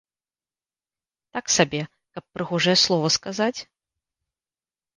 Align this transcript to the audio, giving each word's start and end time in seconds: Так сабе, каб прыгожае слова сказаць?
Так 1.37 1.45
сабе, 1.57 1.81
каб 2.17 2.23
прыгожае 2.39 2.77
слова 2.87 3.07
сказаць? 3.19 3.59